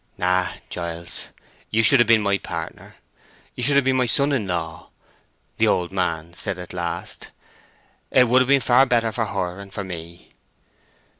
"Ah, 0.19 0.55
Giles—you 0.71 1.83
should 1.83 1.99
have 1.99 2.07
been 2.07 2.23
my 2.23 2.39
partner. 2.39 2.95
You 3.53 3.61
should 3.61 3.75
have 3.75 3.85
been 3.85 3.97
my 3.97 4.07
son 4.07 4.31
in 4.31 4.47
law," 4.47 4.89
the 5.59 5.67
old 5.67 5.91
man 5.91 6.33
said 6.33 6.57
at 6.57 6.73
last. 6.73 7.27
"It 8.09 8.27
would 8.27 8.41
have 8.41 8.47
been 8.49 8.61
far 8.61 8.87
better 8.87 9.11
for 9.11 9.25
her 9.25 9.59
and 9.59 9.71
for 9.71 9.83
me." 9.83 10.31